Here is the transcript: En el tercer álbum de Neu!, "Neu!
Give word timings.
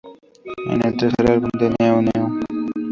En 0.71 0.83
el 0.83 0.97
tercer 0.97 1.29
álbum 1.29 1.49
de 1.59 1.69
Neu!, 1.79 2.01
"Neu! 2.01 2.41